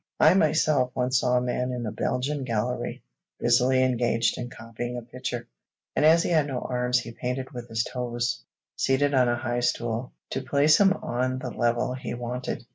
I 0.19 0.33
myself 0.33 0.89
once 0.95 1.19
saw 1.19 1.33
a 1.33 1.35
young 1.35 1.45
man 1.45 1.71
in 1.71 1.85
a 1.85 1.91
Belgian 1.91 2.43
gallery 2.43 3.03
busily 3.37 3.83
engaged 3.83 4.35
in 4.39 4.49
copying 4.49 4.97
a 4.97 5.03
picture, 5.03 5.47
and 5.95 6.03
as 6.03 6.23
he 6.23 6.31
had 6.31 6.47
no 6.47 6.61
arms 6.61 6.97
he 6.97 7.11
painted 7.11 7.51
with 7.51 7.69
his 7.69 7.83
toes, 7.83 8.43
seated 8.75 9.13
on 9.13 9.29
a 9.29 9.35
high 9.37 9.59
stool, 9.59 10.11
to 10.31 10.41
place 10.41 10.79
him 10.79 10.91
on 11.03 11.37
the 11.37 11.51
level 11.51 11.93
he 11.93 12.15
wanted. 12.15 12.65